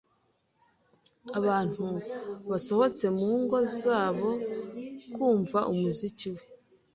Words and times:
Abantu 1.39 1.85
basohotse 2.49 3.05
mu 3.17 3.29
ngo 3.41 3.57
zabo 3.79 4.29
kumva 5.13 5.59
umuziki 5.71 6.27
we. 6.35 6.43